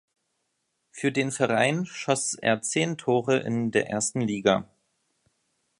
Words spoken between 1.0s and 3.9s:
den Verein schoss er zehn Tore in der